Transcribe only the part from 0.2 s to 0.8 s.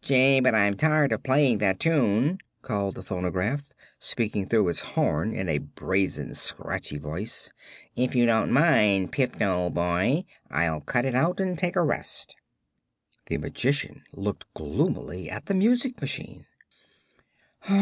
but I'm